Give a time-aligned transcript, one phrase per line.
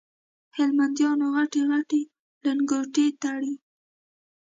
[0.57, 2.01] هلمنديان غټي غټي
[2.45, 3.53] لنګوټې تړي